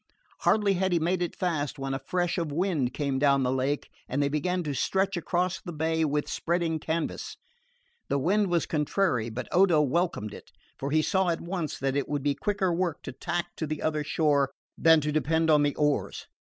[0.39, 3.87] Hardly had he made it fast when a fresh of wind came down the lake
[4.09, 7.37] and they began to stretch across the bay with spreading canvas.
[8.09, 12.09] The wind was contrary, but Odo welcomed it, for he saw at once that it
[12.09, 15.75] would be quicker work to tack to the other shore than to depend on the
[15.75, 16.25] oars.